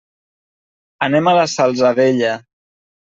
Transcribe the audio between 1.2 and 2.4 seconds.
a la Salzadella.